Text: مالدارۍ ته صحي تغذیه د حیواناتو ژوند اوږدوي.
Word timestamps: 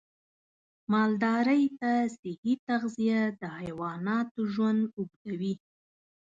مالدارۍ 0.91 1.63
ته 1.79 1.91
صحي 2.19 2.53
تغذیه 2.67 3.19
د 3.41 3.41
حیواناتو 3.57 4.39
ژوند 4.53 4.81
اوږدوي. 4.97 5.53